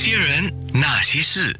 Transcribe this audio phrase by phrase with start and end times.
[0.00, 1.52] 些人，那些事，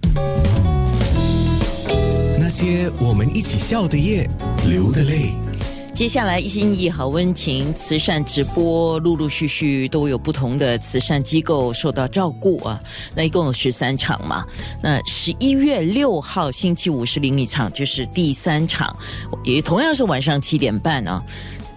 [2.39, 4.31] 那些我们一起笑的夜，
[4.65, 5.33] 流的泪。
[5.93, 12.81] 接下来一心一意好温情慈善直播，陆陆续续都有不同的慈善机构受到照顾啊。
[13.13, 14.47] 那一共有十三场嘛。
[14.81, 18.97] 那十一月六号星期五是另一场，就是第三场，
[19.43, 21.21] 也同样是晚上七点半啊。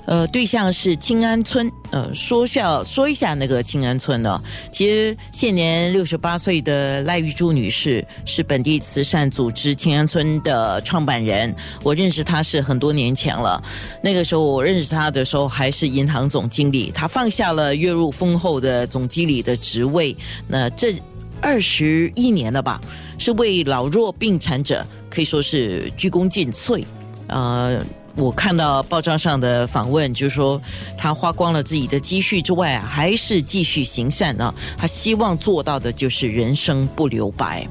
[0.06, 1.72] 呃，对象是清安村。
[1.92, 4.42] 呃，说下说一下那个清安村呢。
[4.72, 11.54] 其实现年六十八岁的赖玉珠女士是本地慈善组织清安村的创办人。
[11.84, 13.62] 我认识她是很多年前了。
[14.02, 16.92] 那个时候我认识她的时候还是银行总经理。
[16.92, 20.16] 她放下了月入丰厚的总经理的职位。
[20.48, 20.94] 那这
[21.42, 22.82] 二十一年了吧，
[23.18, 26.84] 是为老弱病残者可以说是鞠躬尽瘁。
[27.28, 27.84] 呃。
[28.16, 30.62] 我看到报章上的访问，就是说
[30.98, 34.54] 他花光了自己的积蓄之外啊，还是继续行善呢。
[34.78, 37.68] 他希望做到的就是人生不留白。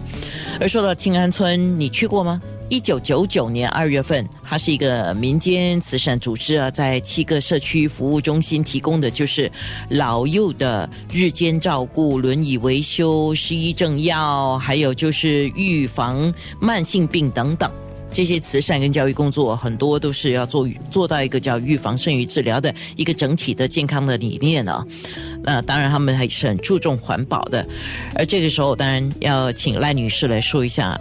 [0.60, 2.40] 而说到清安村，你去过吗？
[2.70, 9.50] 一九九九年二月份，它是一个民间慈善组织啊，在七个社区服务中心提供的就是
[9.88, 17.68] 老幼的日间照顾、轮椅维修、失医症药，还有就是预防慢性病等等。
[18.12, 24.84] 这些慈善跟教育工作很多都是要做做到一个叫预防胜于治疗的一个整体的健康的理念呢。
[25.42, 27.66] 那当然他们还是很注重环保的。
[28.14, 31.00] 而这个时候，当然要请赖女士来说一下。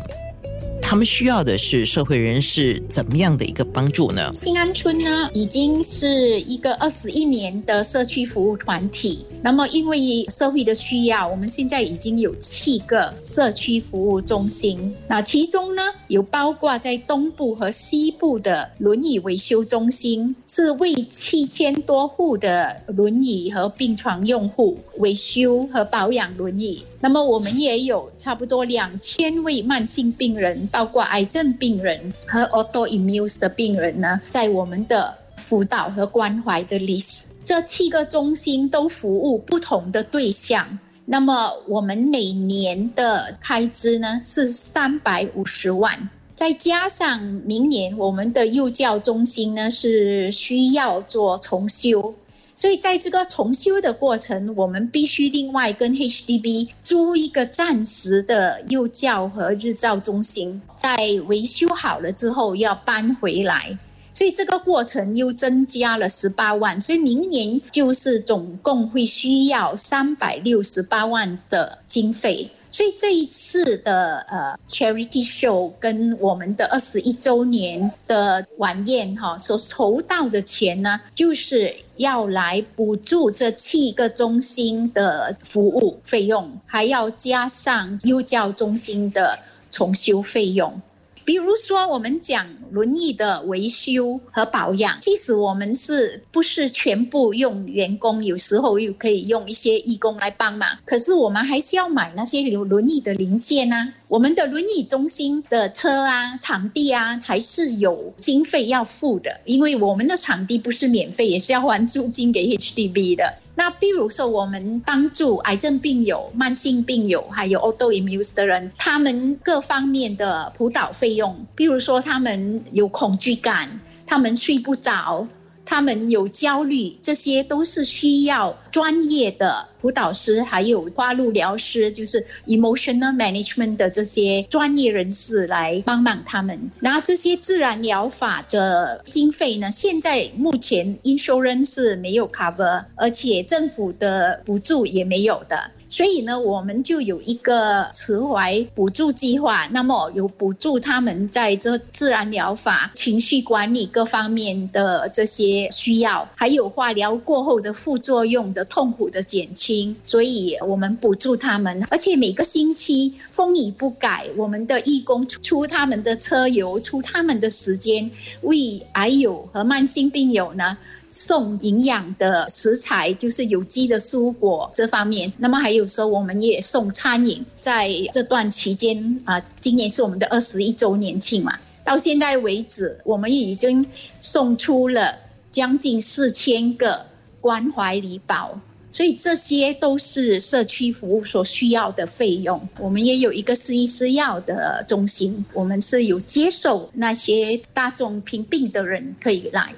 [0.90, 4.32] 他们需要的是社会人士怎么样的一个帮助呢？
[4.34, 9.24] 新安村呢，已经是一个二十一年的社区服务团体。
[9.44, 14.96] 那么，因为社会的需要，我们现在已经有七个社区服务中心。
[15.08, 26.84] 那其中呢，有包括在东部和西部的轮椅维修中心，是为七千多户的轮椅和病床用户维修和保养轮椅。
[27.02, 37.24] 那么我们也有差不多两千位慢性病人，包括癌症病人和 autoimmune 的病人呢，在我们的辅导和关怀的 list。
[37.44, 40.80] 这七个中心都服务不同的对象。
[41.04, 52.16] 那么我们每年的开支呢是三百五十万，再加上明年我们的幼教中心呢是需要做重修。
[52.60, 60.98] 所以在这个重修的过程，我们必须另外跟 HDB 租一个暂时的幼教和日照中心，在
[61.28, 63.80] 维修好了之后要搬回来，
[64.14, 72.50] 所以这个过程又增加了十八万，所以明年就是总共会需要三百六十八万的经费。
[72.72, 89.40] 所以这一次的呃 charity show 跟我们的二十一周年的晚宴哈，所筹到的钱呢，就是要来补助这七个中心的服务费用，还要加上幼教中心的
[89.72, 90.82] 重修费用。
[91.30, 103.94] 比如说，我们讲轮椅的维修和保养，即使我们是不是全部用员工，有时候又可以用一些义工来帮忙，可是我们还是要买那些有轮椅的零件啊。
[104.10, 113.36] 我们的轮椅中心的车啊、场地啊，还是有经费要付的，因为我们的场地不是免费，也是要还租金给 HDB 的。
[113.54, 125.28] 那比如说，我们帮助癌症病友、慢性病友，还有 autoimmune 的人，他们各方面的辅导费用，比如说他们有恐惧感，他们睡不着。
[125.70, 136.72] 他们有焦虑，这些都是需要专业的辅导师，还有花路疗师，就是 emotional management 的这些专业人士来帮忙他们。
[136.80, 145.70] 然后这些自然疗法的经费呢，现在目前 insurance 是没有 cover，而且政府的补助也没有的。
[145.92, 168.12] 所以呢，我们就有一个慈怀补助计划，那么有补助他们在这自然疗法、情绪管理各方面的这些需要，还有化疗过后的副作用的痛苦的减轻，所以我们补助他们，而且每个星期风雨不改，我们的义工出他们的车油，出他们的时间，
[168.42, 170.78] 为癌友和慢性病友呢。
[171.12, 175.34] 送营养的食材，就是有机的蔬果这方面。
[175.40, 177.48] 那么还有说，我们也送餐饮。
[177.62, 183.88] 在这段期间啊，今年是我们的二十一周年庆嘛，到现在为止，我们已经
[184.22, 185.18] 送出了
[185.52, 187.06] 将近四千个
[187.42, 188.62] 关怀礼包。
[188.92, 192.68] 所以这些都是社区服务所需要的费用。
[192.80, 199.76] 我们也有一个私医私药的中心，我们是有接受那些大众贫病的人可以来。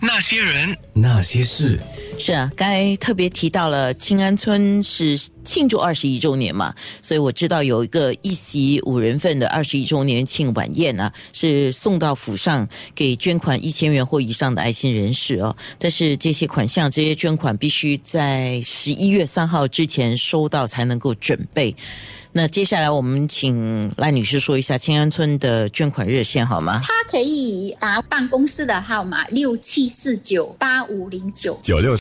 [0.00, 0.76] 那些人。
[0.92, 1.78] 那些事。
[2.18, 15.56] 是啊，刚才特别提到了清安村是庆祝二十一周年嘛，所以我知道有一个一席五人份的二十一周年庆晚宴啊，是送到府上给捐款一千元或以上的爱心人士哦。
[15.78, 21.74] 但是这些款项、这些捐款必须在十一月三号之前收到才能够准备。
[22.32, 26.80] 那接下来我们请赖女士说一下青安村的捐款热线好吗？
[26.82, 31.96] 她可以打办公室的号码六七四九八五零九九六。